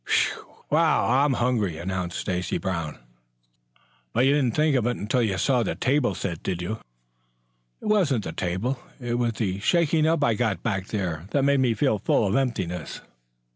[0.07, 0.55] "Whew!
[0.71, 2.97] but I'm hungry!" announced Stacy Brown.
[4.13, 6.79] "But you didn't think of it until you saw the table set, did you?"
[7.81, 11.59] "It wasn't the table, it was the shaking up I got back there that made
[11.59, 13.01] me feel full of emptiness."